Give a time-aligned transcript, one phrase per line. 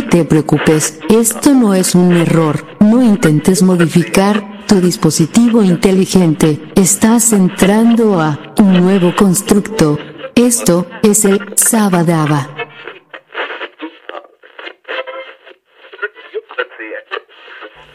[0.00, 2.64] No te preocupes, esto no es un error.
[2.80, 6.72] No intentes modificar tu dispositivo inteligente.
[6.74, 9.98] Estás entrando a un nuevo constructo.
[10.34, 12.48] Esto es el Sabadaba.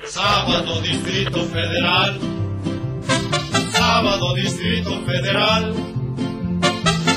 [0.03, 2.19] Sábado Distrito Federal.
[3.71, 5.73] Sábado Distrito Federal.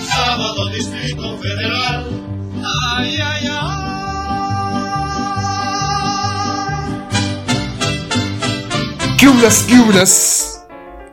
[0.02, 2.06] Sábado Distrito Federal.
[2.96, 3.87] Ay, ay, ay.
[9.18, 9.26] ¿Qué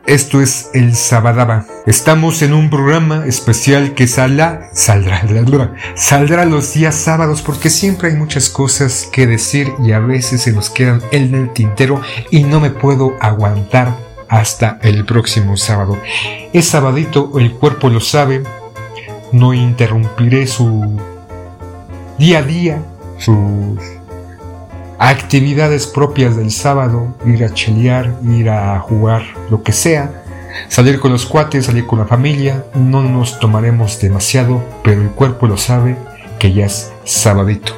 [0.06, 1.66] Esto es el Sabadaba.
[1.86, 5.24] Estamos en un programa especial que saldrá, saldrá,
[5.96, 10.52] saldrá los días sábados porque siempre hay muchas cosas que decir y a veces se
[10.52, 13.96] nos quedan en el tintero y no me puedo aguantar
[14.28, 15.98] hasta el próximo sábado.
[16.52, 18.44] Es sabadito, el cuerpo lo sabe,
[19.32, 20.96] no interrumpiré su
[22.18, 22.82] día a día,
[23.18, 23.80] sus
[24.98, 30.22] actividades propias del sábado, ir a chelear, ir a jugar, lo que sea,
[30.68, 35.46] salir con los cuates, salir con la familia, no nos tomaremos demasiado, pero el cuerpo
[35.46, 35.96] lo sabe
[36.38, 37.72] que ya es sabadito.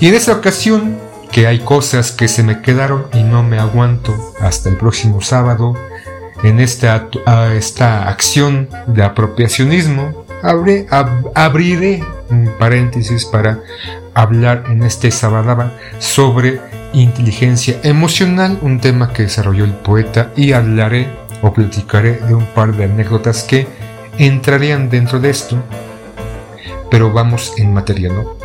[0.00, 0.96] Y en esta ocasión,
[1.30, 5.74] que hay cosas que se me quedaron y no me aguanto hasta el próximo sábado,
[6.42, 7.08] en esta,
[7.54, 13.60] esta acción de apropiacionismo, abriré un paréntesis para
[14.14, 16.60] hablar en este Sabadaba sobre
[16.92, 21.08] inteligencia emocional, un tema que desarrolló el poeta, y hablaré
[21.40, 23.66] o platicaré de un par de anécdotas que
[24.18, 25.56] entrarían dentro de esto,
[26.90, 28.36] pero vamos en materia, ¿no?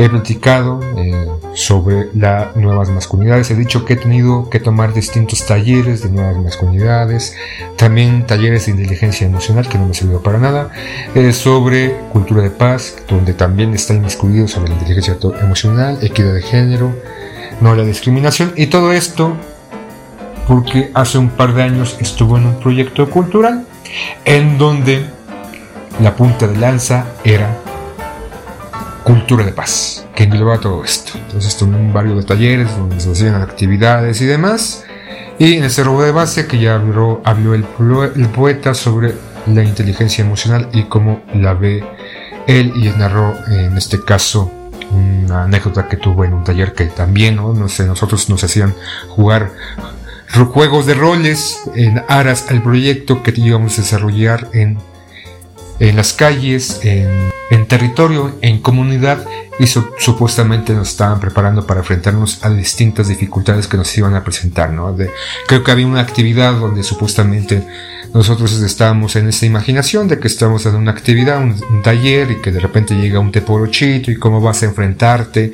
[0.00, 5.44] He platicado eh, sobre las nuevas masculinidades, he dicho que he tenido que tomar distintos
[5.44, 7.36] talleres de nuevas masculinidades,
[7.76, 10.70] también talleres de inteligencia emocional que no me sirvió para nada,
[11.14, 16.42] eh, sobre cultura de paz, donde también está inmiscuido sobre la inteligencia emocional, equidad de
[16.44, 16.94] género,
[17.60, 19.36] no la discriminación y todo esto
[20.48, 23.66] porque hace un par de años estuvo en un proyecto cultural
[24.24, 25.04] en donde
[26.00, 27.54] la punta de lanza era
[29.10, 31.18] cultura de paz, que engloba todo esto.
[31.18, 34.84] Entonces en varios de talleres donde se hacían actividades y demás.
[35.36, 37.20] Y en ese robo de base que ya habló,
[37.54, 39.14] el, poeta sobre
[39.48, 41.84] la inteligencia emocional y cómo la ve
[42.46, 44.48] él y narró en este caso
[44.92, 48.74] una anécdota que tuvo en un taller que también, no sé, nosotros nos hacían
[49.08, 49.50] jugar
[50.52, 54.78] juegos de roles en aras al proyecto que íbamos a desarrollar en
[55.80, 59.26] en las calles, en, territorio, en comunidad
[59.58, 64.70] y supuestamente nos estaban preparando para enfrentarnos a distintas dificultades que nos iban a presentar.
[64.70, 64.94] ¿no?
[65.46, 67.66] creo que había una actividad donde supuestamente
[68.12, 72.50] nosotros estábamos en esa imaginación de que estamos en una actividad, un, taller y que
[72.50, 75.52] de repente llega un teporochito y cómo vas a enfrentarte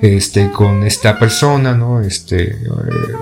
[0.00, 2.00] este, con esta persona, ¿no?
[2.00, 2.58] Este, eh,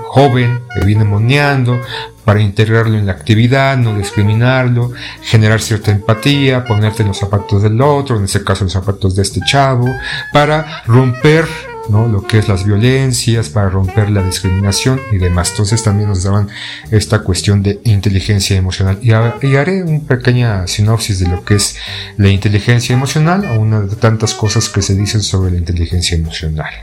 [0.07, 1.81] joven que viene moneando
[2.25, 4.91] para integrarlo en la actividad, no discriminarlo,
[5.21, 9.21] generar cierta empatía, ponerte en los zapatos del otro, en este caso los zapatos de
[9.21, 9.87] este chavo,
[10.33, 11.45] para romper
[11.89, 12.07] ¿no?
[12.07, 15.51] lo que es las violencias, para romper la discriminación y demás.
[15.51, 16.49] Entonces también nos daban
[16.91, 18.99] esta cuestión de inteligencia emocional.
[19.01, 21.77] Y, haré una pequeña sinopsis de lo que es
[22.17, 26.73] la inteligencia emocional, o una de tantas cosas que se dicen sobre la inteligencia emocional.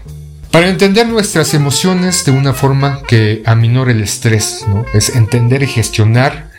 [0.53, 6.51] Para entender nuestras emociones de una forma que aminore el estrés, es entender y gestionar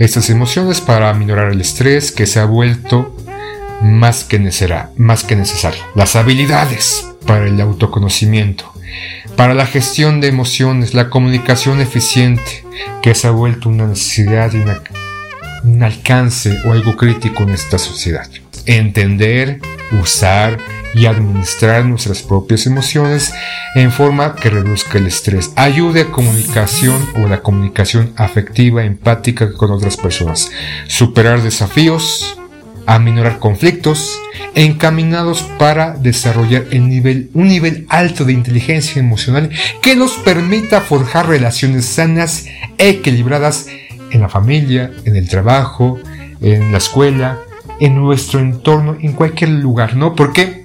[0.00, 3.16] estas emociones para aminorar el estrés que se ha vuelto
[3.82, 4.40] más que,
[4.96, 5.80] más que necesario.
[5.94, 8.72] Las habilidades para el autoconocimiento,
[9.36, 12.64] para la gestión de emociones, la comunicación eficiente,
[13.00, 18.28] que se ha vuelto una necesidad y un alcance o algo crítico en esta sociedad.
[18.66, 19.60] Entender,
[20.02, 20.58] usar
[20.96, 23.34] y administrar nuestras propias emociones
[23.74, 29.70] en forma que reduzca el estrés, ayude a comunicación o la comunicación afectiva, empática con
[29.72, 30.50] otras personas,
[30.86, 32.38] superar desafíos,
[32.86, 34.18] aminorar conflictos,
[34.54, 36.88] encaminados para desarrollar un
[37.48, 39.50] nivel alto de inteligencia emocional
[39.82, 42.46] que nos permita forjar relaciones sanas,
[42.78, 43.66] equilibradas
[44.12, 45.98] en la familia, en el trabajo,
[46.40, 47.38] en la escuela,
[47.80, 50.14] en nuestro entorno, en cualquier lugar, ¿no?
[50.14, 50.64] Porque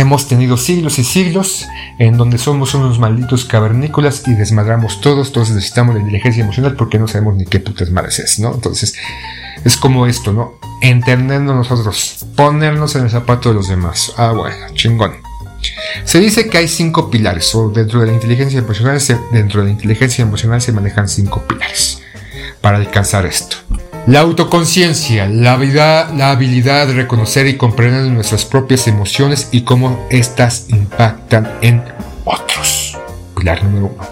[0.00, 1.66] hemos tenido siglos y siglos
[1.98, 6.98] en donde somos unos malditos cavernícolas y desmadramos todos, todos necesitamos la inteligencia emocional porque
[6.98, 8.54] no sabemos ni qué putas madres es, ¿no?
[8.54, 8.94] Entonces,
[9.62, 10.54] es como esto, ¿no?
[10.80, 14.12] Entendiendo nosotros, ponernos en el zapato de los demás.
[14.16, 15.12] Ah, bueno, chingón.
[16.04, 18.98] Se dice que hay cinco pilares, o dentro de la inteligencia emocional,
[19.30, 22.00] dentro de la inteligencia emocional se manejan cinco pilares
[22.62, 23.58] para alcanzar esto.
[24.06, 31.48] La autoconciencia, la habilidad, de reconocer y comprender nuestras propias emociones y cómo éstas impactan
[31.60, 31.82] en
[32.24, 32.96] otros.
[33.36, 34.04] Pilar número uno.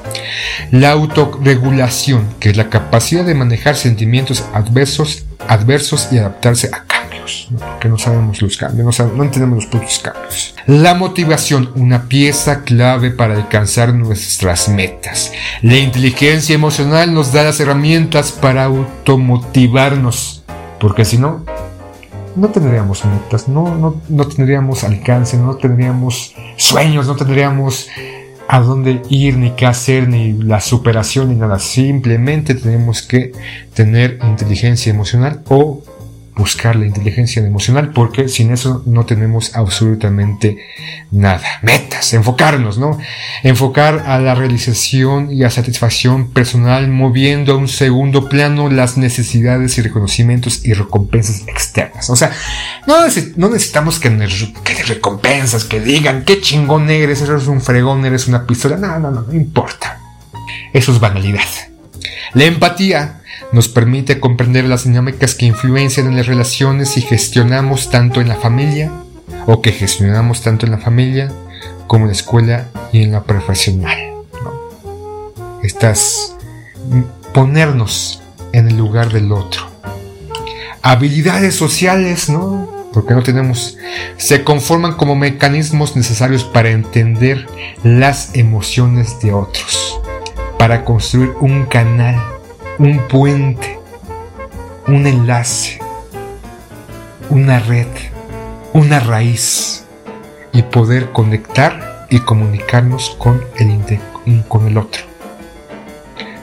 [0.70, 6.84] La autorregulación, que es la capacidad de manejar sentimientos adversos, adversos y adaptarse a
[7.28, 10.54] cambios, porque no sabemos los cambios, no, entendemos los propios cambios.
[10.66, 15.32] La motivación, una pieza clave para alcanzar nuestras metas.
[15.62, 20.42] La inteligencia emocional nos da las herramientas para automotivarnos,
[20.80, 21.44] porque si no,
[22.36, 27.88] no tendríamos metas, no, no, no tendríamos alcance, no tendríamos sueños, no tendríamos
[28.50, 31.58] a dónde ir, ni qué hacer, ni la superación, ni nada.
[31.58, 33.32] Simplemente tenemos que
[33.74, 35.82] tener inteligencia emocional o
[36.38, 40.58] buscar la inteligencia emocional porque sin eso no tenemos absolutamente
[41.10, 41.42] nada.
[41.62, 42.96] Metas, enfocarnos, ¿no?
[43.42, 49.76] Enfocar a la realización y a satisfacción personal moviendo a un segundo plano las necesidades
[49.78, 52.08] y reconocimientos y recompensas externas.
[52.08, 52.30] O sea,
[52.86, 54.16] no, necesitamos que,
[54.64, 58.76] que recompensas, que digan qué chingón eres, eres un fregón, eres una pistola.
[58.76, 60.00] No, no, no, no importa.
[60.72, 61.48] Eso es banalidad.
[62.34, 63.17] La empatía
[63.52, 68.36] nos permite comprender las dinámicas que influencian en las relaciones y gestionamos tanto en la
[68.36, 68.90] familia
[69.46, 71.32] o que gestionamos tanto en la familia
[71.86, 73.96] como en la escuela y en la profesional.
[75.62, 76.36] Estas
[77.32, 79.62] ponernos en el lugar del otro.
[80.82, 82.68] Habilidades sociales, ¿no?
[82.92, 83.76] Porque no tenemos,
[84.16, 87.46] se conforman como mecanismos necesarios para entender
[87.82, 90.00] las emociones de otros,
[90.58, 92.16] para construir un canal
[92.78, 93.78] un puente,
[94.86, 95.80] un enlace,
[97.28, 97.88] una red,
[98.72, 99.84] una raíz
[100.52, 105.02] y poder conectar y comunicarnos con el, con el otro,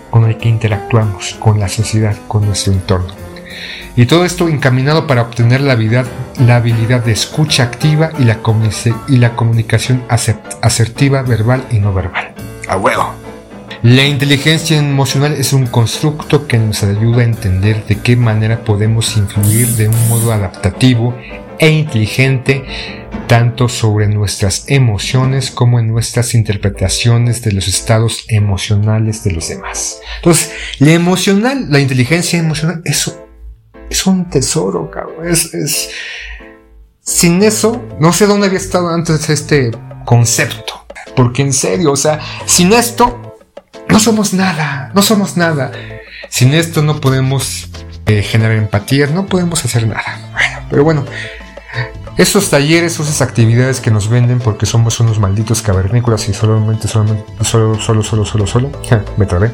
[0.09, 3.13] con el que interactuamos, con la sociedad, con nuestro entorno.
[3.95, 6.05] Y todo esto encaminado para obtener la habilidad,
[6.37, 8.39] la habilidad de escucha activa y la,
[9.07, 12.33] y la comunicación asertiva, verbal y no verbal.
[12.67, 13.24] A huevo.
[13.85, 19.15] La inteligencia emocional es un constructo que nos ayuda a entender de qué manera podemos
[19.15, 21.15] influir de un modo adaptativo
[21.59, 22.65] e inteligente
[23.27, 29.99] tanto sobre nuestras emociones como en nuestras interpretaciones de los estados emocionales de los demás.
[30.15, 35.29] Entonces, la emocional, la inteligencia emocional, es un tesoro, cabrón.
[35.29, 35.91] Es,
[37.01, 39.69] sin eso, no sé dónde había estado antes este
[40.05, 40.87] concepto.
[41.15, 43.24] Porque en serio, o sea, sin esto,
[43.95, 45.71] no somos nada, no somos nada.
[46.27, 47.69] Sin esto no podemos
[48.05, 50.65] eh, generar empatía, no podemos hacer nada.
[50.69, 51.05] Pero bueno,
[52.17, 57.23] esos talleres, esas actividades que nos venden porque somos unos malditos cavernícolas y solamente, solamente,
[57.45, 58.69] solo, solo, solo, solo, solo,
[59.15, 59.53] me trabé.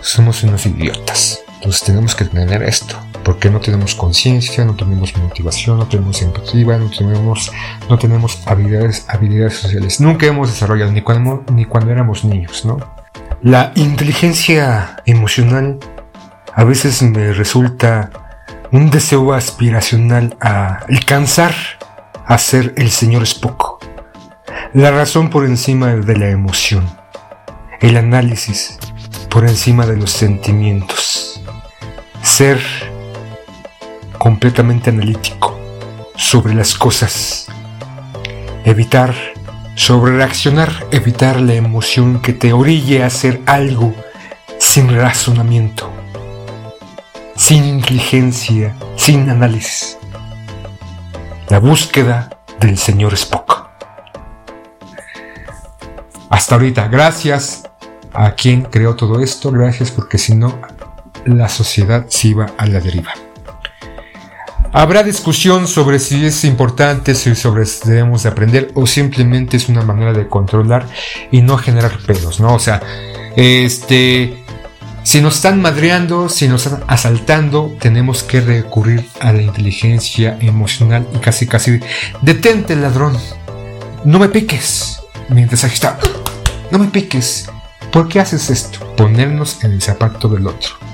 [0.00, 1.40] Somos unos idiotas.
[1.56, 2.96] Entonces tenemos que tener esto.
[3.22, 7.52] Porque no tenemos conciencia, no tenemos motivación, no tenemos empatía, no tenemos,
[7.90, 10.00] no tenemos habilidades, habilidades sociales.
[10.00, 12.95] Nunca hemos desarrollado ni cuando, ni cuando éramos niños, ¿no?
[13.46, 15.78] La inteligencia emocional
[16.52, 18.10] a veces me resulta
[18.72, 21.54] un deseo aspiracional a alcanzar
[22.26, 23.84] a ser el señor Spock.
[24.74, 26.90] La razón por encima de la emoción.
[27.78, 28.80] El análisis
[29.30, 31.40] por encima de los sentimientos.
[32.22, 32.58] Ser
[34.18, 35.56] completamente analítico
[36.16, 37.46] sobre las cosas.
[38.64, 39.14] Evitar
[39.76, 43.94] sobre reaccionar, evitar la emoción que te orille a hacer algo
[44.58, 45.92] sin razonamiento,
[47.36, 49.98] sin inteligencia, sin análisis.
[51.50, 53.68] La búsqueda del señor Spock.
[56.30, 57.64] Hasta ahorita, gracias
[58.14, 60.58] a quien creó todo esto, gracias porque si no,
[61.26, 63.12] la sociedad se iba a la deriva.
[64.76, 69.70] Habrá discusión sobre si es importante, si sobre si debemos de aprender o simplemente es
[69.70, 70.86] una manera de controlar
[71.30, 72.52] y no generar pedos, ¿no?
[72.52, 72.82] O sea,
[73.36, 74.44] este,
[75.02, 81.08] si nos están madreando, si nos están asaltando, tenemos que recurrir a la inteligencia emocional
[81.14, 81.80] y casi casi
[82.20, 83.16] detente ladrón,
[84.04, 85.98] no me piques, mientras está,
[86.70, 87.48] no me piques,
[87.90, 88.94] ¿por qué haces esto?
[88.94, 90.85] Ponernos en el zapato del otro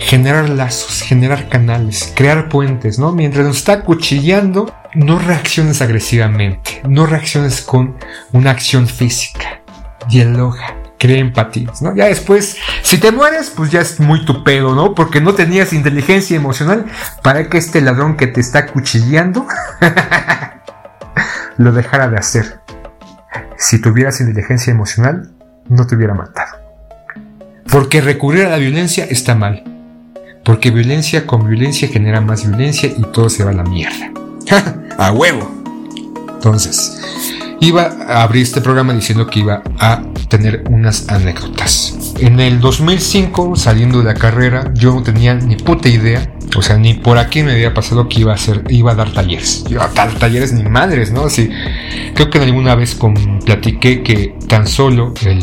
[0.00, 3.12] generar lazos, generar canales, crear puentes, ¿no?
[3.12, 7.96] Mientras nos está cuchillando, no reacciones agresivamente, no reacciones con
[8.32, 9.60] una acción física,
[10.08, 11.94] dialoga, crea empatías, ¿no?
[11.94, 14.94] Ya después, si te mueres, pues ya es muy tu pedo, ¿no?
[14.94, 16.86] Porque no tenías inteligencia emocional
[17.22, 19.46] para que este ladrón que te está cuchillando
[21.56, 22.60] lo dejara de hacer.
[23.56, 25.32] Si tuvieras inteligencia emocional,
[25.68, 26.58] no te hubiera matado.
[27.70, 29.75] Porque recurrir a la violencia está mal
[30.46, 34.12] Porque violencia con violencia genera más violencia y todo se va a la mierda.
[34.96, 35.50] a huevo.
[36.34, 37.02] Entonces,
[37.60, 42.14] iba a abrir este programa diciendo que iba a tener unas anécdotas.
[42.20, 46.76] En el 2005, saliendo de la carrera, yo no tenía ni puta idea, o sea,
[46.76, 49.64] ni por aquí me había pasado que iba a hacer, iba a dar talleres.
[49.64, 51.24] Yo a dar talleres ni madres, ¿no?
[51.24, 51.50] Así,
[52.14, 55.42] creo que alguna vez con, platiqué que tan solo el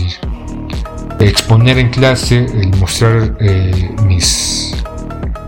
[1.19, 4.74] exponer en clase, el mostrar eh, mis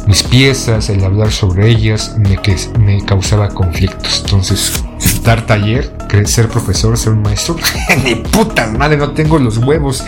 [0.08, 4.22] mis piezas, el hablar sobre ellas, me, que, me causaba conflictos.
[4.26, 4.84] Entonces,
[5.24, 5.92] dar taller,
[6.26, 7.56] ser profesor, ser un maestro,
[8.04, 10.04] ni puta madre, no tengo los huevos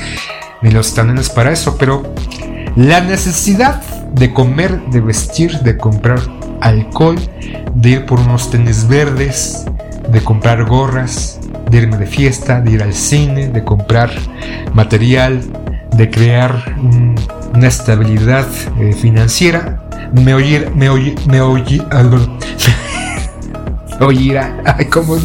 [0.62, 2.04] ni los talones para eso, pero
[2.76, 3.82] la necesidad
[4.14, 6.20] de comer, de vestir, de comprar
[6.62, 7.18] alcohol,
[7.74, 9.66] de ir por unos tenis verdes,
[10.10, 11.40] de comprar gorras,
[11.70, 14.12] de irme de fiesta, de ir al cine, de comprar
[14.74, 15.42] material,
[15.96, 16.76] de crear
[17.54, 18.48] una estabilidad
[18.80, 21.82] eh, financiera, me oí, me oí, me oí,
[24.00, 25.18] me ¿cómo?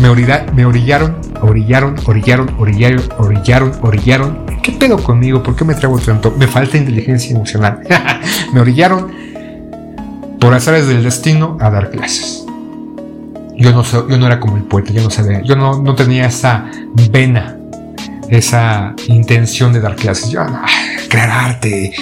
[0.00, 4.46] Me orirá, me orillaron, orillaron, orillaron, orillaron, orillaron, orillaron.
[4.62, 5.42] ¿Qué pedo conmigo?
[5.42, 6.30] ¿Por qué me traigo tanto?
[6.32, 7.80] Me falta inteligencia emocional.
[8.52, 9.10] me orillaron
[10.40, 12.44] por azares del destino a dar clases.
[13.56, 16.26] Yo no, yo no era como el poeta, yo no sabía, yo no, no tenía
[16.26, 16.70] esa
[17.10, 17.56] vena,
[18.28, 20.30] esa intención de dar clases.
[20.30, 20.60] Yo, no,
[21.08, 21.92] crear arte,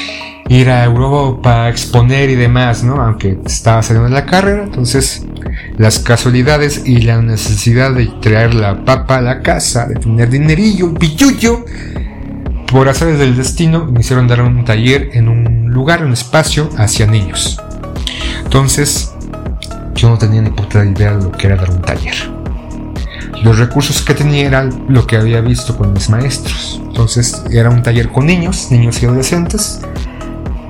[0.49, 3.01] ir a Europa a exponer y demás, ¿no?
[3.01, 5.27] Aunque estaba saliendo de la carrera, entonces
[5.77, 10.95] las casualidades y la necesidad de traer la papa a la casa, de tener dinerillo,
[10.95, 11.65] pilluyo,
[12.71, 17.07] por azares del destino, me hicieron dar un taller en un lugar, un espacio hacia
[17.07, 17.61] niños.
[18.45, 19.13] Entonces,
[19.95, 22.15] yo no tenía ni puta idea de lo que era dar un taller.
[23.43, 26.81] Los recursos que tenía eran lo que había visto con mis maestros.
[26.85, 29.81] Entonces, era un taller con niños, niños y adolescentes,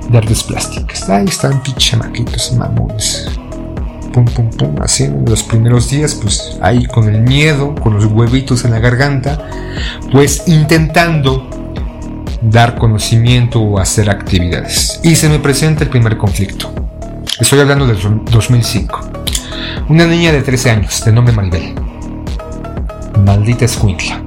[0.09, 1.09] de artes plásticas.
[1.09, 3.27] Ahí están pinches maquitos mamones.
[4.13, 4.75] Pum, pum, pum.
[4.81, 8.79] Así en los primeros días, pues ahí con el miedo, con los huevitos en la
[8.79, 9.47] garganta,
[10.11, 11.49] pues intentando
[12.41, 14.99] dar conocimiento o hacer actividades.
[15.03, 16.71] Y se me presenta el primer conflicto.
[17.39, 17.97] Estoy hablando del
[18.31, 19.11] 2005.
[19.89, 21.75] Una niña de 13 años, de nombre Maribel.
[23.23, 24.21] Maldita escuintla.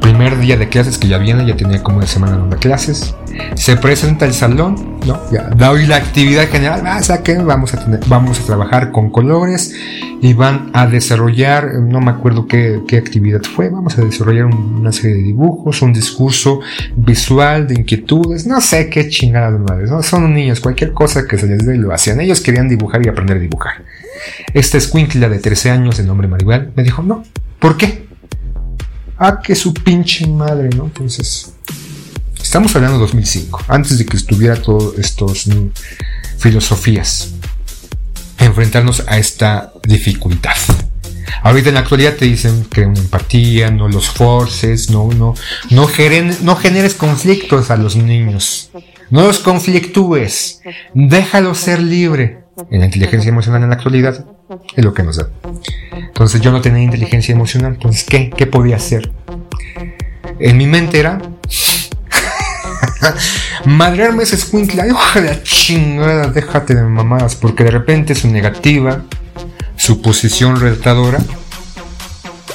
[0.00, 3.14] Primer día de clases que ya viene, ya tenía como una semana de clases
[3.54, 5.20] se presenta el salón, ¿no?
[5.30, 9.74] Ya da hoy la actividad general, ah, saquen, vamos a vamos a trabajar con colores
[10.20, 15.16] y van a desarrollar, no me acuerdo qué, actividad fue, vamos a desarrollar una serie
[15.16, 16.60] de dibujos, un discurso
[16.96, 20.02] visual de inquietudes, no sé qué chingada de madres, ¿no?
[20.02, 22.20] Son niños, cualquier cosa que se les dé lo hacían.
[22.20, 23.84] Ellos querían dibujar y aprender a dibujar.
[24.54, 27.24] Esta escuincla de 13 años, de nombre Maribel, me dijo, no,
[27.58, 28.06] ¿por qué?
[29.18, 30.84] Ah, que su pinche madre, ¿no?
[30.84, 31.51] Entonces,
[32.52, 35.48] Estamos hablando de 2005, antes de que estuviera todas estas
[36.36, 37.32] filosofías.
[38.36, 40.58] Enfrentarnos a esta dificultad.
[41.44, 45.34] Ahorita en la actualidad te dicen que una empatía, no los forces, no, no,
[45.70, 45.88] no,
[46.42, 48.70] no generes conflictos a los niños.
[49.08, 50.60] No los conflictúes.
[50.92, 52.44] Déjalo ser libre.
[52.70, 54.26] En la inteligencia emocional en la actualidad
[54.76, 55.30] es lo que nos da.
[55.94, 57.72] Entonces yo no tenía inteligencia emocional.
[57.72, 58.28] Entonces, ¿qué?
[58.28, 59.10] ¿Qué podía hacer?
[60.38, 61.31] En mi mente era
[63.64, 69.02] Madrearme ese escuincla, ojalá chingada, déjate de mamadas, porque de repente su negativa,
[69.76, 71.20] su posición retadora,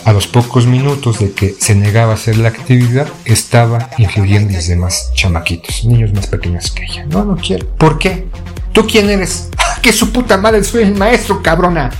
[0.06, 4.56] a los pocos minutos de que se negaba a hacer la actividad, estaba influyendo en
[4.56, 7.06] los demás chamaquitos, niños más pequeños que ella.
[7.08, 7.68] No, no quiero.
[7.76, 8.26] ¿Por qué?
[8.72, 9.50] ¿Tú quién eres?
[9.82, 11.92] Que su puta madre soy el maestro, cabrona.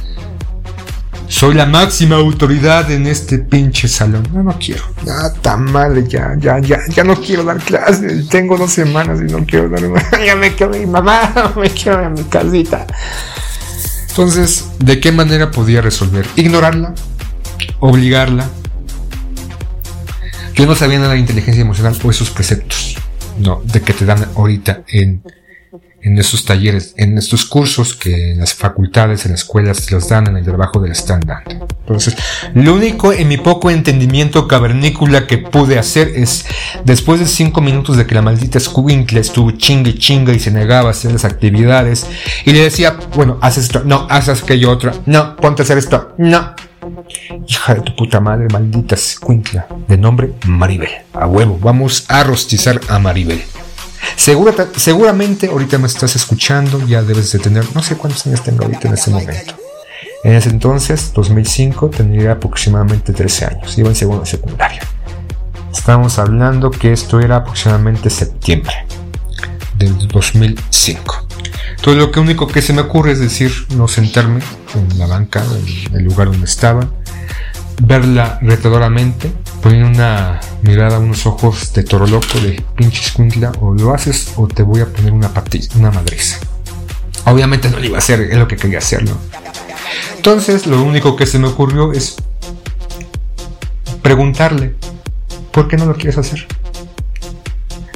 [1.28, 4.28] Soy la máxima autoridad en este pinche salón.
[4.34, 4.84] No, no quiero.
[5.06, 8.30] Ya, tan mal, ya, ya, ya, ya no quiero dar clases.
[8.30, 9.82] Tengo dos semanas y no quiero dar.
[10.26, 12.88] ya me quiero mi mamá, me quiero a mi casita.
[14.10, 16.26] Entonces, ¿de qué manera podía resolver?
[16.36, 16.96] ¿Ignorarla?
[17.80, 18.50] ¿Obligarla?
[20.56, 22.96] Yo no sabía nada de inteligencia emocional o esos preceptos,
[23.38, 25.22] no, de que te dan ahorita en
[26.08, 30.28] en estos talleres, en estos cursos que en las facultades, en las escuelas los dan
[30.28, 31.68] en el trabajo del están dando.
[31.80, 32.16] Entonces,
[32.54, 36.46] lo único en mi poco entendimiento cavernícola que pude hacer es,
[36.84, 40.90] después de cinco minutos de que la maldita Squinkle estuvo chingue chinga y se negaba
[40.90, 42.08] a hacer las actividades,
[42.46, 46.14] y le decía, bueno, haz esto, no, haz aquello otro, no, ponte a hacer esto,
[46.18, 46.56] no.
[47.48, 50.90] Hija de tu puta madre, maldita Squinkla, de nombre Maribel.
[51.14, 53.44] A huevo, vamos a rostizar a Maribel
[54.16, 58.88] seguramente ahorita me estás escuchando, ya debes de tener, no sé cuántos años tengo ahorita
[58.88, 59.56] en este momento.
[60.24, 64.82] En ese entonces, 2005, tendría aproximadamente 13 años, iba en segundo secundaria.
[65.72, 68.74] Estamos hablando que esto era aproximadamente septiembre
[69.78, 71.28] del 2005.
[71.82, 74.42] Todo lo único que se me ocurre es decir, no sentarme
[74.74, 75.44] en la banca,
[75.88, 76.88] en el lugar donde estaba,
[77.82, 79.32] verla retadoramente,
[79.74, 84.64] una mirada, unos ojos de toro loco, de pinche escuintla, o lo haces o te
[84.64, 86.38] voy a poner una patilla, una madriza.
[87.26, 89.18] Obviamente no lo iba a hacer, es lo que quería hacerlo.
[90.16, 92.16] Entonces, lo único que se me ocurrió es
[94.02, 94.76] preguntarle,
[95.52, 96.48] ¿por qué no lo quieres hacer?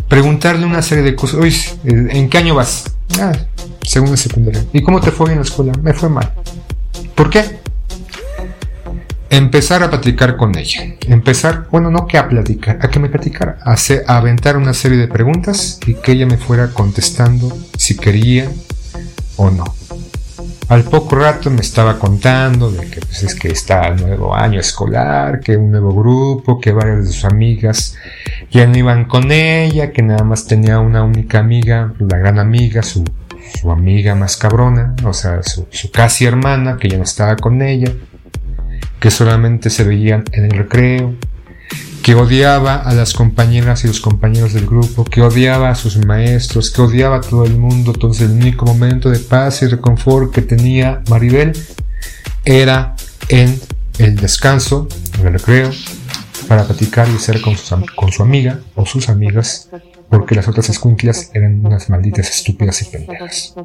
[0.07, 1.39] Preguntarle una serie de cosas.
[1.39, 2.83] Oye, ¿en qué año vas?
[3.19, 3.31] Ah,
[3.81, 4.65] segunda secundaria.
[4.73, 5.71] ¿Y cómo te fue en la escuela?
[5.81, 6.33] Me fue mal.
[7.15, 7.60] ¿Por qué?
[9.31, 10.97] Empezar a platicar con ella.
[11.07, 13.59] Empezar, bueno, no que a platicar, a que me platicara.
[13.63, 13.75] A,
[14.07, 18.51] a aventar una serie de preguntas y que ella me fuera contestando si quería
[19.37, 19.63] o no.
[20.67, 24.59] Al poco rato me estaba contando de que pues, es que está el nuevo año
[24.59, 27.95] escolar, que un nuevo grupo, que varias de sus amigas
[28.51, 32.83] ya no iban con ella, que nada más tenía una única amiga, la gran amiga,
[32.83, 33.05] su,
[33.61, 37.61] su amiga más cabrona, o sea, su, su casi hermana, que ya no estaba con
[37.61, 37.93] ella,
[39.01, 41.15] que solamente se veían en el recreo,
[42.03, 46.69] que odiaba a las compañeras y los compañeros del grupo, que odiaba a sus maestros,
[46.69, 47.93] que odiaba a todo el mundo.
[47.95, 51.53] Entonces el único momento de paz y reconfort que tenía Maribel
[52.45, 52.95] era
[53.27, 53.59] en
[53.97, 54.87] el descanso,
[55.19, 55.71] en el recreo,
[56.47, 59.67] para platicar y ser con su, amiga o sus amigas,
[60.11, 63.55] porque las otras escuinclas eran unas malditas estúpidas y pendejas.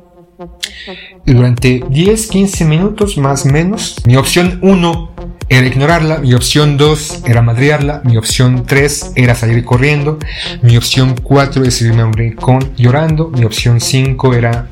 [1.26, 5.15] Durante 10, 15 minutos más o menos, mi opción 1
[5.48, 10.18] era ignorarla, mi opción 2 era madrearla, mi opción 3 era salir corriendo,
[10.62, 14.68] mi opción 4 es irme a un rincón llorando, mi opción 5 era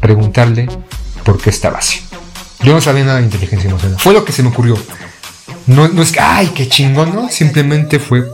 [0.00, 0.68] preguntarle
[1.24, 2.00] por qué estaba así.
[2.62, 3.98] Yo no sabía nada de inteligencia emocional.
[4.00, 4.78] Fue lo que se me ocurrió.
[5.66, 7.28] No, no es que, ay, qué chingón, no.
[7.28, 8.24] Simplemente fue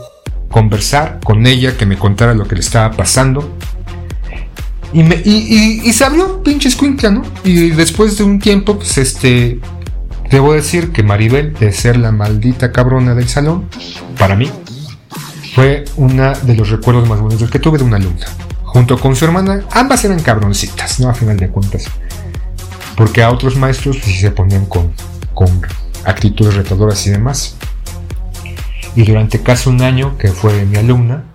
[0.49, 3.57] conversar con ella, que me contara lo que le estaba pasando.
[4.93, 7.23] Y, me, y, se abrió pinche escuincla, ¿no?
[7.43, 9.59] Y después de un tiempo, pues este,
[10.31, 13.67] Debo decir que Maribel, de ser la maldita cabrona del salón,
[14.17, 14.49] para mí,
[15.53, 18.25] fue uno de los recuerdos más bonitos que tuve de una alumna.
[18.63, 21.09] Junto con su hermana, ambas eran cabroncitas, ¿no?
[21.09, 21.85] A final de cuentas.
[22.95, 24.93] Porque a otros maestros sí se ponían con,
[25.33, 25.61] con
[26.05, 27.57] actitudes retadoras y demás.
[28.95, 31.25] Y durante casi un año que fue mi alumna,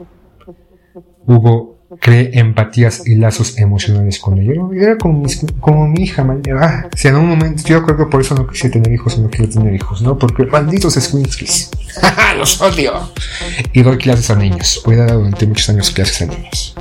[1.27, 4.53] hubo cree empatías y lazos emocionales con ella.
[4.75, 6.27] Era como, mi hija,
[6.61, 9.23] ah, si en un momento, yo creo que por eso no quise tener hijos o
[9.23, 10.19] no quiero tener hijos, ¿no?
[10.19, 11.71] Porque malditos squinskis,
[12.39, 13.13] los odio.
[13.73, 16.75] Y doy clases a niños, voy a dar durante muchos años clases a niños.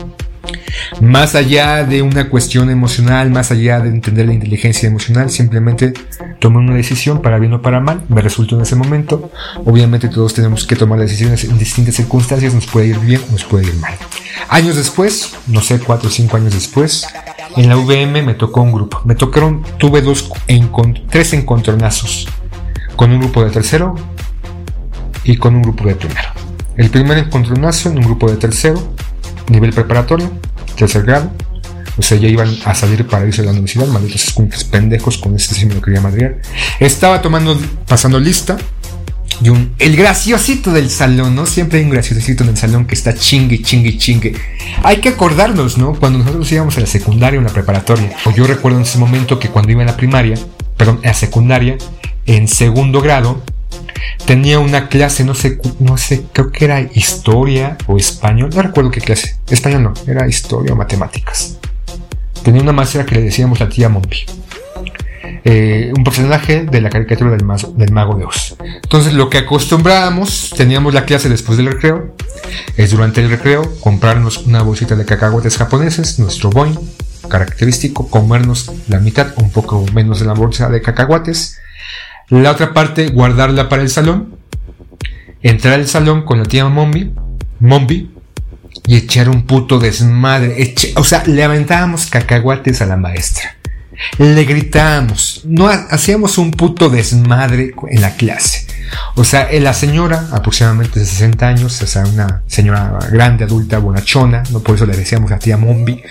[1.02, 5.94] Más allá de una cuestión emocional, más allá de entender la inteligencia emocional, simplemente
[6.40, 9.32] tomé una decisión para bien o para mal, me resultó en ese momento.
[9.66, 13.44] Obviamente todos tenemos que tomar decisiones en distintas circunstancias, nos puede ir bien o nos
[13.44, 13.94] puede ir mal.
[14.50, 17.06] Años después, no sé, cuatro o cinco años después,
[17.58, 19.02] en la VM me tocó un grupo.
[19.06, 20.32] Me tocaron, tuve dos,
[21.10, 22.28] tres encontronazos
[22.96, 23.96] con un grupo de tercero
[25.24, 26.30] y con un grupo de primero.
[26.78, 28.82] El primer encontronazo en un grupo de tercero,
[29.50, 30.32] nivel preparatorio,
[30.78, 31.32] tercer grado.
[31.98, 35.34] O sea, ya iban a salir para irse a la universidad, malditos escuincles pendejos, con
[35.36, 36.42] este sí me lo quería madrear.
[36.80, 38.58] Estaba tomando, pasando lista,
[39.42, 41.46] y un, el graciosito del salón, ¿no?
[41.46, 44.34] Siempre hay un graciosito en el salón que está chingue, chingue, chingue.
[44.84, 45.94] Hay que acordarnos, ¿no?
[45.94, 48.12] Cuando nosotros íbamos a la secundaria o en la preparatoria.
[48.26, 50.38] O yo recuerdo en ese momento que cuando iba en la primaria,
[50.78, 51.78] perdón, la secundaria,
[52.26, 53.42] en segundo grado,
[54.26, 58.92] tenía una clase, no sé, no sé, creo que era historia o español, no recuerdo
[58.92, 61.58] qué clase, español no, era historia o matemáticas.
[62.44, 64.26] Tenía una maestra que le decíamos la tía Mompi.
[65.44, 68.56] Eh, un personaje de la caricatura del, mago de Oz.
[68.84, 72.16] Entonces lo que acostumbrábamos, teníamos la clase después del recreo,
[72.78, 76.78] es durante el recreo comprarnos una bolsita de cacahuetes japoneses, nuestro boing
[77.30, 81.60] característico, comernos la mitad, un poco menos de la bolsa de cacahuates,
[82.30, 84.38] la otra parte guardarla para el salón,
[85.42, 87.14] entrar al salón con la tía Mombi,
[87.60, 88.15] Mombi
[88.88, 93.56] y echar un puto desmadre, o sea, le aventábamos cacahuates a la maestra.
[94.18, 98.68] Le gritábamos, no hacíamos un puto desmadre en la clase.
[99.16, 104.44] O sea, la señora, aproximadamente de 60 años, o sea, una señora grande, adulta, bonachona,
[104.52, 106.04] no por eso le decíamos a tía Mombi,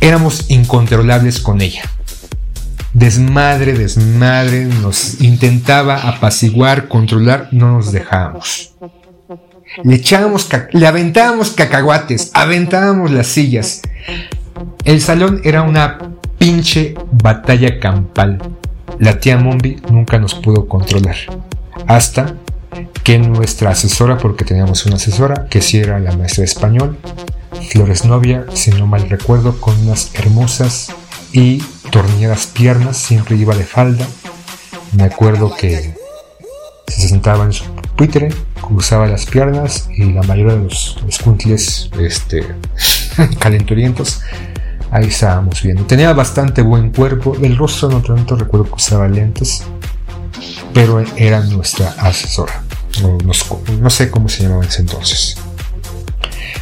[0.00, 1.82] éramos incontrolables con ella.
[2.92, 8.74] Desmadre, desmadre, nos intentaba apaciguar, controlar, no nos dejábamos.
[9.84, 13.82] Le echábamos, le aventábamos cacahuates, aventábamos las sillas.
[14.84, 15.98] El salón era una
[16.38, 18.38] pinche batalla campal.
[18.98, 21.16] La tía Mombi nunca nos pudo controlar.
[21.86, 22.34] Hasta
[23.04, 26.98] que nuestra asesora, porque teníamos una asesora, que sí era la maestra de español,
[27.70, 30.92] Flores Novia, si no mal recuerdo, con unas hermosas
[31.32, 34.06] y torneadas piernas, siempre iba de falda.
[34.92, 35.94] Me acuerdo que
[36.88, 37.64] se sentaba en su
[38.00, 38.30] pupitre,
[38.66, 42.46] cruzaba las piernas y la mayoría de los escuintles este,
[43.38, 44.22] calenturientos
[44.90, 45.84] ahí estábamos viendo.
[45.84, 49.64] Tenía bastante buen cuerpo, el rostro no tanto, recuerdo que usaba lentes,
[50.72, 52.62] pero era nuestra asesora.
[53.02, 53.18] No,
[53.80, 55.36] no sé cómo se llamaba en ese entonces.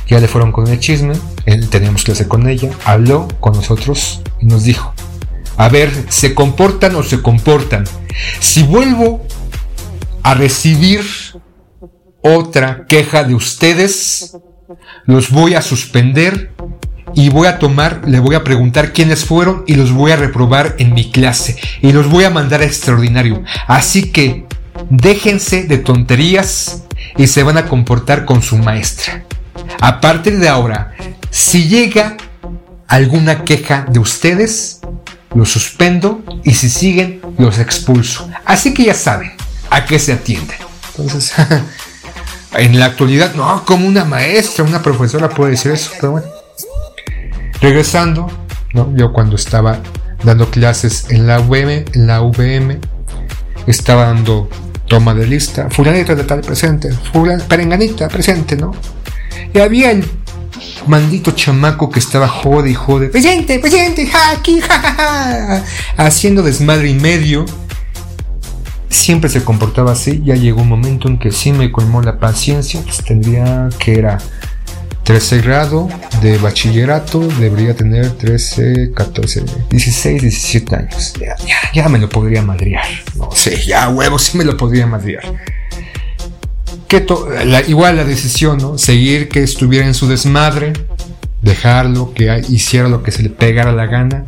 [0.08, 1.14] Ya le fueron con el chisme,
[1.46, 4.92] él, teníamos clase con ella, habló con nosotros y nos dijo,
[5.56, 7.84] a ver, ¿se comportan o se comportan?
[8.40, 9.24] Si vuelvo
[10.28, 11.02] a recibir
[12.20, 14.36] otra queja de ustedes,
[15.04, 16.52] los voy a suspender
[17.14, 20.74] y voy a tomar, le voy a preguntar quiénes fueron y los voy a reprobar
[20.78, 23.42] en mi clase y los voy a mandar a extraordinario.
[23.66, 24.46] Así que
[24.90, 26.84] déjense de tonterías
[27.16, 29.24] y se van a comportar con su maestra.
[29.80, 30.94] A partir de ahora,
[31.30, 32.16] si llega
[32.86, 34.80] alguna queja de ustedes,
[35.34, 38.28] los suspendo y si siguen, los expulso.
[38.44, 39.32] Así que ya saben
[39.70, 40.54] a qué se atiende.
[40.96, 41.32] Entonces,
[42.52, 46.26] en la actualidad, no, como una maestra, una profesora puede decir eso, pero bueno.
[47.60, 48.30] Regresando,
[48.72, 48.94] ¿no?
[48.96, 49.80] yo cuando estaba
[50.24, 52.78] dando clases en la VM, en la VM,
[53.66, 54.48] estaba dando
[54.86, 58.72] toma de lista, fulanito de tal presente, fulan, perenganita presente, ¿no?
[59.52, 60.04] Y había el
[60.86, 65.62] maldito chamaco que estaba jode y jode, presente, presente, ja, aquí, ja,
[65.96, 67.44] haciendo desmadre y medio.
[68.88, 72.80] Siempre se comportaba así, ya llegó un momento en que sí me colmó la paciencia,
[72.82, 74.18] pues tendría que era
[75.08, 75.88] 13 grado
[76.20, 81.14] de bachillerato, debería tener 13, 14, 16, 17 años.
[81.18, 81.34] Ya,
[81.72, 82.84] ya, me lo podría madrear.
[83.16, 85.24] No sé, ya huevo, sí me lo podría madrear.
[86.88, 87.06] Que
[87.68, 88.76] igual la decisión, ¿no?
[88.76, 90.74] Seguir que estuviera en su desmadre,
[91.40, 94.26] dejarlo, que hiciera lo que se le pegara la gana,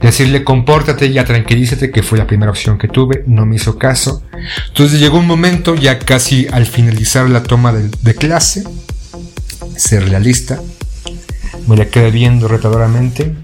[0.00, 4.22] decirle compórtate, ya tranquilízate, que fue la primera opción que tuve, no me hizo caso.
[4.68, 8.64] Entonces llegó un momento, ya casi al finalizar la toma de clase,
[9.76, 10.60] ser realista.
[11.66, 13.34] Me la quedé viendo retadoramente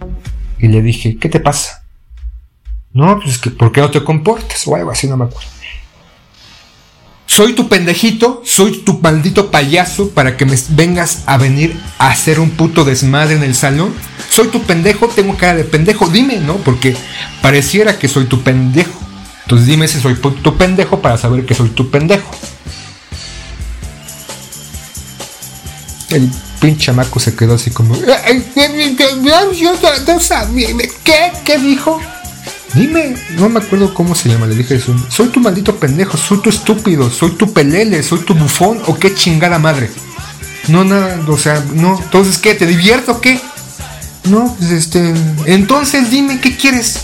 [0.58, 1.82] y le dije, ¿qué te pasa?
[2.92, 4.66] No, pues que, ¿por qué no te comportas?
[4.66, 5.48] O algo así, no me acuerdo.
[7.26, 12.38] Soy tu pendejito, soy tu maldito payaso para que me vengas a venir a hacer
[12.38, 13.94] un puto desmadre en el salón.
[14.32, 16.56] Soy tu pendejo, tengo cara de pendejo, dime, ¿no?
[16.56, 16.96] Porque
[17.42, 18.98] pareciera que soy tu pendejo.
[19.42, 22.30] Entonces dime si soy tu pendejo para saber que soy tu pendejo.
[26.08, 26.30] El
[26.62, 27.94] pinche chamaco se quedó así como.
[31.04, 31.32] ¿Qué?
[31.44, 32.00] ¿Qué dijo?
[32.72, 34.46] Dime, no me acuerdo cómo se llama.
[34.46, 34.80] Le dije.
[35.10, 39.14] Soy tu maldito pendejo, soy tu estúpido, soy tu pelele, soy tu bufón o qué
[39.14, 39.90] chingada madre.
[40.68, 42.00] No, nada, o sea, no.
[42.02, 42.54] Entonces, ¿qué?
[42.54, 43.38] ¿Te divierto o qué?
[44.24, 45.14] No, pues este.
[45.46, 47.00] Entonces dime, ¿qué quieres?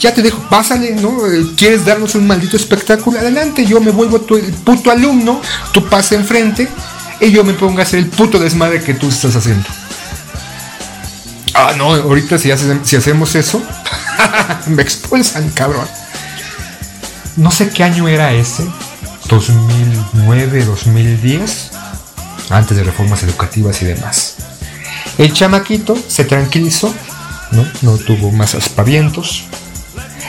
[0.00, 1.16] Ya te dejo, pásale, ¿no?
[1.56, 3.20] ¿Quieres darnos un maldito espectáculo?
[3.20, 5.40] Adelante, yo me vuelvo tu puto alumno,
[5.72, 6.68] tú pasa enfrente
[7.20, 9.68] y yo me pongo a hacer el puto desmadre que tú estás haciendo.
[11.54, 12.50] Ah, no, ahorita si,
[12.82, 13.62] si hacemos eso,
[14.66, 15.86] me expulsan, cabrón.
[17.36, 18.66] No sé qué año era ese,
[19.28, 21.70] 2009, 2010,
[22.50, 24.31] antes de reformas educativas y demás.
[25.22, 26.92] El chamaquito se tranquilizó,
[27.52, 27.64] ¿no?
[27.82, 29.44] No tuvo más aspavientos,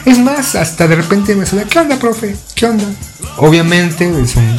[0.06, 2.36] es más, hasta de repente me sale, ¿qué onda, profe?
[2.54, 2.86] ¿Qué onda?
[3.38, 4.56] Obviamente es un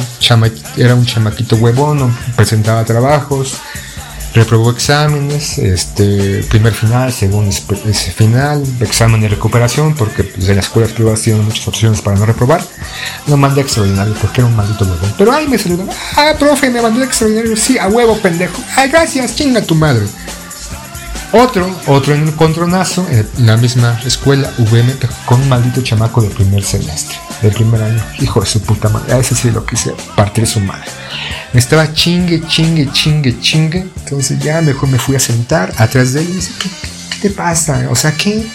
[0.75, 3.53] era un chamaquito huevón, presentaba trabajos,
[4.35, 7.51] reprobó exámenes, este, primer final, segundo
[8.15, 12.25] final, examen de recuperación, porque pues, en las escuelas privadas tienen muchas opciones para no
[12.25, 12.61] reprobar.
[13.27, 15.13] Lo mandé extraordinario porque era un maldito huevón.
[15.17, 15.79] Pero ahí me salió,
[16.17, 18.61] ah, profe, me mandó extraordinario, sí, a huevo, pendejo.
[18.75, 20.05] Ay, gracias, chinga tu madre.
[21.31, 24.93] Otro, otro en un contronazo, en la misma escuela, VM,
[25.25, 28.01] con un maldito chamaco de primer semestre, del primer año.
[28.19, 30.85] Hijo de su puta madre, a ese sí lo quise partir su madre.
[31.53, 33.87] Me estaba chingue, chingue, chingue, chingue.
[34.03, 36.69] Entonces ya mejor me fui a sentar atrás de él y dice, ¿qué,
[37.21, 37.87] te pasa?
[37.89, 38.45] O sea, ¿qué?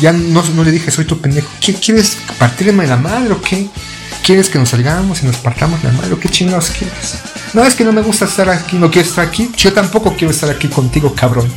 [0.00, 1.48] ya no, no, le dije, soy tu pendejo.
[1.60, 3.68] ¿Qué, ¿Quieres partirme la madre o qué?
[4.24, 6.16] ¿Quieres que nos salgamos y nos partamos la madre?
[6.18, 7.16] ¿Qué chingados quieres?
[7.54, 9.50] No es que no me gusta estar aquí, no quiero estar aquí.
[9.56, 11.50] Yo tampoco quiero estar aquí contigo, cabrón.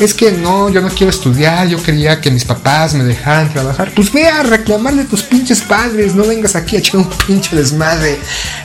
[0.00, 3.92] Es que no, yo no quiero estudiar, yo quería que mis papás me dejaran trabajar.
[3.94, 7.54] Pues ve a reclamarle a tus pinches padres, no vengas aquí a echar un pinche
[7.54, 8.18] desmadre.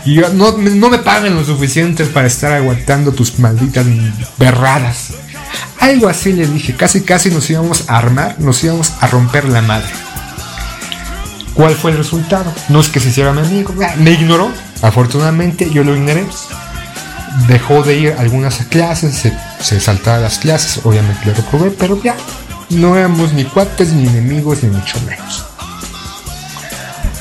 [0.06, 3.86] Y yo, no, no me pagan lo suficiente para estar aguantando tus malditas
[4.38, 5.10] berradas.
[5.80, 9.62] Algo así le dije, casi casi nos íbamos a armar, nos íbamos a romper la
[9.62, 9.90] madre.
[11.54, 12.54] ¿Cuál fue el resultado?
[12.70, 16.26] No es que se hiciera mi amigo, me ignoró, Afortunadamente yo lo ignoré.
[17.48, 22.16] Dejó de ir algunas clases, se, saltaba las clases, obviamente lo reprobé, pero ya
[22.70, 25.46] no éramos ni cuates ni enemigos, ni mucho menos.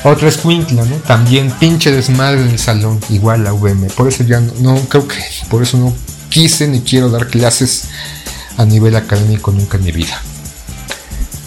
[0.05, 0.85] Otra es ¿no?
[1.07, 3.87] También pinche desmadre en el salón, igual la VM.
[3.88, 5.16] Por eso ya no, creo que
[5.48, 5.94] por eso no
[6.29, 7.88] quise ni quiero dar clases
[8.59, 10.20] a nivel académico nunca en mi vida.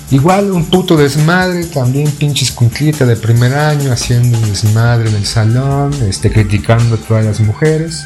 [0.10, 5.26] Igual un puto desmadre, también pinches cunclita de primer año haciendo un desmadre en el
[5.26, 8.06] salón, este, criticando a todas las mujeres.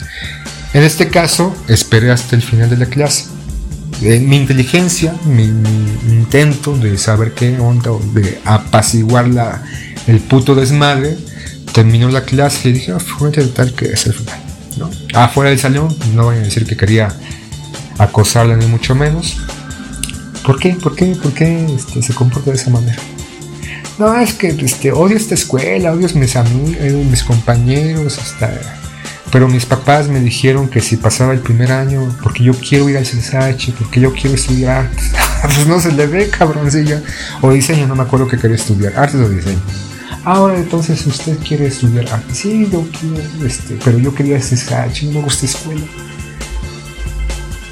[0.74, 3.26] En este caso, esperé hasta el final de la clase.
[4.02, 9.64] Eh, mi inteligencia, mi, intento de saber qué onda, de apaciguar la,
[10.08, 11.18] el puto desmadre,
[11.74, 14.40] terminó la clase y dije, oh, de tal que es el final.
[14.78, 14.90] ¿no?
[15.14, 17.10] Afuera del salón, no voy a decir que quería
[17.98, 19.38] acosarla ni mucho menos.
[20.46, 20.72] ¿Por qué?
[20.74, 21.16] ¿Por qué?
[21.16, 22.98] ¿Por qué este, se comporta de esa manera?
[24.00, 28.81] No, es que este, odio esta escuela, odio mis amigos, mis compañeros, hasta...
[29.32, 32.98] Pero mis papás me dijeron que si pasaba el primer año, porque yo quiero ir
[32.98, 35.12] al CSH, porque yo quiero estudiar artes.
[35.42, 37.02] pues no se le ve, cabroncilla.
[37.42, 39.62] O diseño, no me acuerdo que quería estudiar, artes o diseño.
[40.24, 42.38] Ahora entonces usted quiere estudiar artes.
[42.38, 45.82] Sí, yo quiero, este, pero yo quería CSH, no me gusta escuela.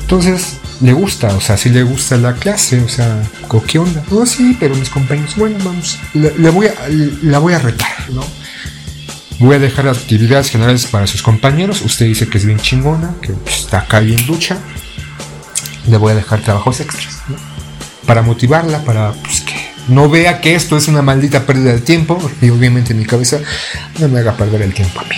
[0.02, 3.22] Entonces, le gusta, o sea, si le gusta la clase, o sea,
[3.68, 4.04] ¿qué onda?
[4.10, 6.74] No, sí, pero mis compañeros, bueno, vamos, le, voy a,
[7.22, 8.24] la voy a retar, ¿no?
[9.40, 11.82] Voy a dejar actividades generales para sus compañeros.
[11.82, 14.58] Usted dice que es bien chingona, que está acá bien ducha.
[15.88, 17.22] Le voy a dejar trabajos extras.
[18.06, 19.56] Para motivarla, para pues, que
[19.88, 22.20] no vea que esto es una maldita pérdida de tiempo.
[22.42, 23.40] Y obviamente en mi cabeza
[24.00, 25.16] no me haga perder el tiempo a mí.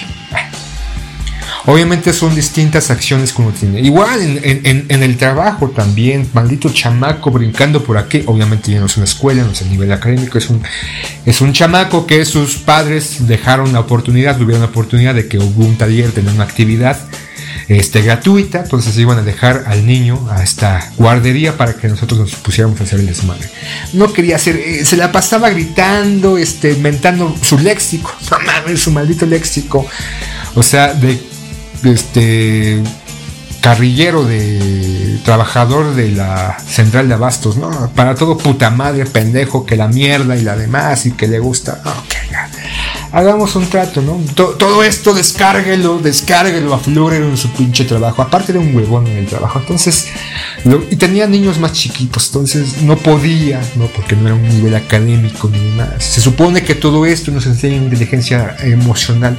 [1.66, 3.82] Obviamente son distintas acciones que uno tiene.
[3.82, 8.24] Igual en, el trabajo también, maldito chamaco brincando por aquí.
[8.26, 10.64] Obviamente ya no es una escuela, no es a nivel académico, es un,
[11.26, 15.66] es un chamaco que sus padres dejaron la oportunidad, tuvieron la oportunidad de que hubo
[15.66, 16.98] un taller, tener una actividad
[17.68, 22.36] este, gratuita, entonces iban a dejar al niño a esta guardería para que nosotros nos
[22.36, 23.48] pusiéramos a hacer el desmadre.
[23.94, 28.14] No quería hacer, eh, se la pasaba gritando, este, inventando su léxico,
[28.76, 29.88] su maldito léxico.
[30.54, 31.31] O sea, de
[31.84, 32.82] este
[33.62, 37.92] carrillero de trabajador de la central de abastos, ¿no?
[37.96, 41.82] Para todo puta madre, pendejo, que la mierda y la demás y que le gusta.
[41.86, 42.16] Ok,
[43.14, 44.22] Hagamos un trato, ¿no?
[44.36, 48.22] todo esto descárguelo, descárguelo, aflórelo en su pinche trabajo.
[48.22, 49.60] Aparte de un huevón en el trabajo.
[49.60, 50.08] Entonces,
[50.90, 53.88] y tenía niños más chiquitos, entonces no podía, ¿no?
[53.88, 56.02] Porque no era un nivel académico ni más.
[56.02, 59.38] Se supone que todo esto nos enseña inteligencia emocional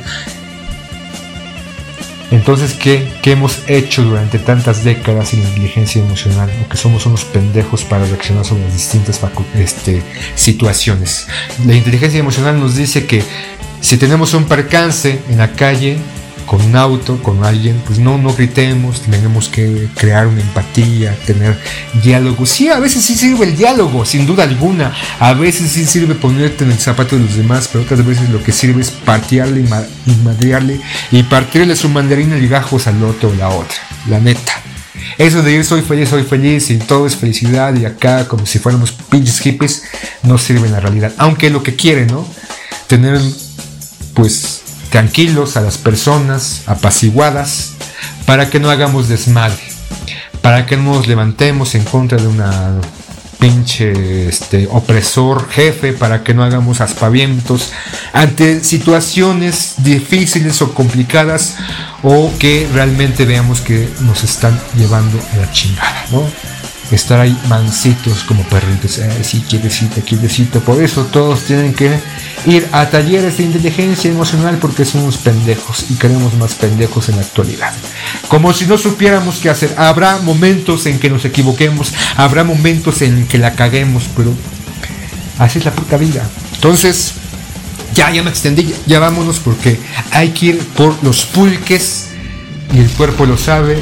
[2.33, 6.51] entonces, ¿qué, hemos hecho durante tantas décadas sin inteligencia emocional?
[6.65, 9.21] O que somos unos pendejos para reaccionar sobre las distintas
[9.55, 10.03] este,
[10.35, 11.29] situaciones.
[11.67, 13.23] La inteligencia emocional nos dice que
[13.83, 15.99] si tenemos un percance en la calle,
[16.47, 21.59] con un auto, con alguien, pues no, no gritemos, tenemos que crear una empatía, tener
[22.03, 22.47] diálogo.
[22.47, 24.95] Sí, a veces sí sirve el diálogo, sin duda alguna.
[25.19, 28.43] A veces sí sirve ponerte en el zapato de los demás, pero otras veces lo
[28.43, 33.35] que sirve es partirle y, madrearle y partirle su mandarina y gajos al otro o
[33.35, 33.77] la otra.
[34.09, 34.53] La neta.
[35.19, 38.59] Eso de ir soy feliz, soy feliz y todo es felicidad y acá como si
[38.59, 39.85] fuéramos pinches hippies
[40.23, 41.13] no sirve en la realidad.
[41.19, 42.27] Aunque lo que quiere, ¿no?
[42.87, 43.21] Tener
[44.15, 44.62] pues
[44.93, 47.73] tranquilos a las personas, apaciguadas,
[48.27, 49.59] para que no hagamos desmadre,
[50.43, 52.75] para que no nos levantemos en contra de una
[53.41, 57.73] pinche este, opresor jefe, para que no hagamos aspavientos
[58.13, 61.57] ante situaciones difíciles o complicadas
[62.03, 66.52] o que realmente veamos que nos están llevando a la chingada, ¿no?
[66.97, 68.99] Estar ahí mansitos como perritos.
[68.99, 70.61] Eh, sí, quietecito, quietecito.
[70.61, 71.91] Por eso todos tienen que
[72.47, 77.23] ir a talleres de inteligencia emocional porque somos pendejos y queremos más pendejos en la
[77.23, 77.73] actualidad.
[78.29, 79.75] Como si no supiéramos qué hacer.
[79.77, 84.33] Habrá momentos en que nos equivoquemos, habrá momentos en que la caguemos, pero
[85.39, 86.29] así es la puta vida.
[86.55, 87.15] Entonces,
[87.95, 89.79] ya, ya me extendí, ya vámonos porque
[90.11, 92.09] hay que ir por los pulques
[92.73, 93.79] y el cuerpo lo sabe.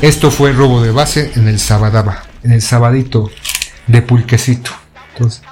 [0.00, 3.30] Esto fue robo de base en el Sabadaba el sabadito
[3.86, 4.70] de pulquecito.
[5.12, 5.42] Entonces,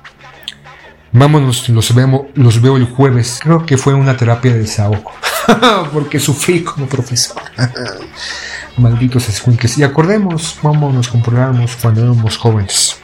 [1.12, 3.40] vámonos, los, vemos, los veo el jueves.
[3.42, 5.12] Creo que fue una terapia de desahogo.
[5.92, 7.42] Porque sufrí como profesor.
[8.78, 9.78] Malditos escuinques.
[9.78, 12.96] Y acordemos, vámonos, comprobamos cuando éramos jóvenes.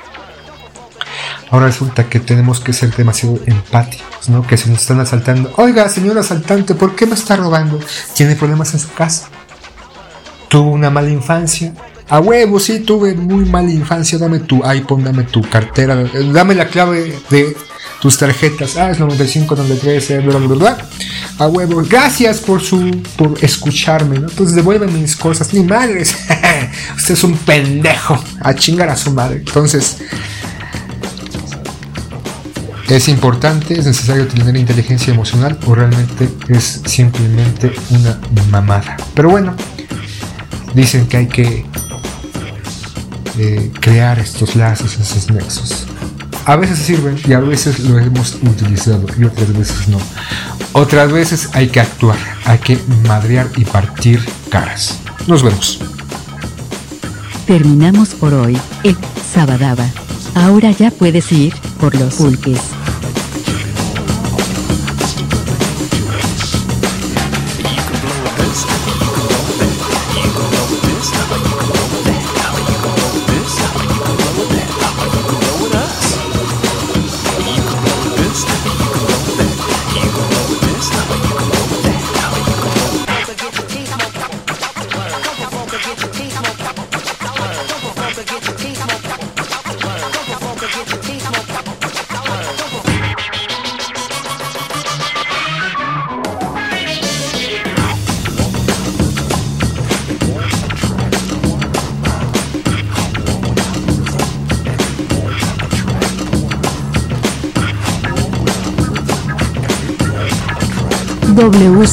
[1.50, 4.46] Ahora resulta que tenemos que ser demasiado empáticos, ¿no?
[4.46, 5.52] Que se nos están asaltando.
[5.57, 7.78] Oiga, señor asaltante, ¿por qué me está robando?
[8.14, 9.28] ¿Tiene problemas en su casa?
[10.48, 11.74] ¿Tuvo una mala infancia?
[12.08, 14.18] A huevo, sí, tuve muy mala infancia.
[14.18, 15.96] Dame tu iPhone, dame tu cartera,
[16.32, 17.56] dame la clave de
[18.00, 18.76] tus tarjetas.
[18.76, 20.78] Ah, es 95, 93, bla, bla, bla.
[21.38, 21.82] a huevo.
[21.88, 24.28] Gracias por su por escucharme, ¿no?
[24.28, 25.54] Entonces devuélveme mis cosas.
[25.54, 26.16] Ni madres.
[26.96, 28.22] Usted es un pendejo.
[28.40, 29.36] A chingar a su madre.
[29.36, 29.98] Entonces,
[32.88, 33.72] ¿Es importante?
[33.78, 35.58] ¿Es necesario tener inteligencia emocional?
[35.66, 38.98] ¿O realmente es simplemente una mamada?
[39.14, 39.54] Pero bueno,
[40.74, 41.64] dicen que hay que
[43.38, 45.86] eh, crear estos lazos, esos nexos.
[46.44, 49.98] A veces sirven y a veces lo hemos utilizado y otras veces no.
[50.72, 54.98] Otras veces hay que actuar, hay que madrear y partir caras.
[55.26, 55.78] Nos vemos.
[57.46, 58.96] Terminamos por hoy, el
[59.32, 59.86] Sabadaba.
[60.34, 62.58] Ahora ya puedes ir por los pulques.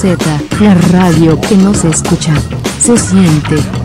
[0.01, 2.33] WZ, la radio que no se escucha,
[2.79, 3.78] se siente.